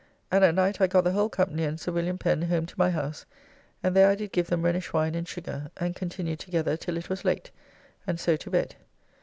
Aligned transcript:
And 0.31 0.43
at 0.43 0.55
night 0.55 0.81
I 0.81 0.87
got 0.87 1.03
the 1.03 1.11
whole 1.11 1.29
company 1.29 1.63
and 1.63 1.79
Sir 1.79 1.91
Wm. 1.91 2.17
Pen 2.17 2.41
home 2.41 2.65
to 2.65 2.73
my 2.75 2.89
house, 2.89 3.27
and 3.83 3.95
there 3.95 4.07
I 4.09 4.15
did 4.15 4.31
give 4.31 4.47
them 4.47 4.63
Rhenish 4.63 4.91
wine 4.93 5.13
and 5.13 5.27
sugar, 5.27 5.69
and 5.77 5.95
continued 5.95 6.39
together 6.39 6.75
till 6.75 6.97
it 6.97 7.07
was 7.07 7.23
late, 7.23 7.51
and 8.07 8.19
so 8.19 8.35
to 8.35 8.49
bed. 8.49 8.75